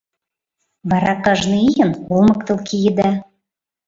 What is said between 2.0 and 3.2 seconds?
олмыктыл киеда.